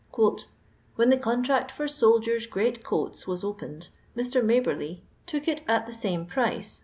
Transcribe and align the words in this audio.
When 0.95 1.11
the 1.11 1.17
contract 1.17 1.69
for 1.69 1.87
soldier's 1.87 2.47
greatcoats 2.47 3.27
was 3.27 3.43
opened, 3.43 3.89
Mr. 4.17 4.43
Maberly 4.43 5.01
took 5.27 5.47
it 5.47 5.61
at 5.67 5.85
the 5.85 5.93
same 5.93 6.25
price 6.25 6.77
(13«.) 6.79 6.79